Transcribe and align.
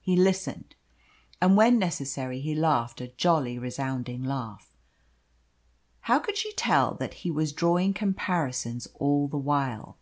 He 0.00 0.16
listened, 0.16 0.74
and 1.40 1.56
when 1.56 1.78
necessary 1.78 2.40
he 2.40 2.52
laughed 2.52 3.00
a 3.00 3.12
jolly 3.16 3.60
resounding 3.60 4.24
laugh. 4.24 4.72
How 6.00 6.18
could 6.18 6.36
she 6.36 6.52
tell 6.54 6.94
that 6.94 7.14
he 7.22 7.30
was 7.30 7.52
drawing 7.52 7.94
comparisons 7.94 8.88
all 8.94 9.28
the 9.28 9.38
while? 9.38 9.96